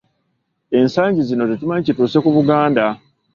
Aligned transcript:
Ensangi 0.79 1.21
zino 1.29 1.43
tetumanyi 1.49 1.83
kituuse 1.87 2.17
ku 2.23 2.29
Buganda. 2.37 2.85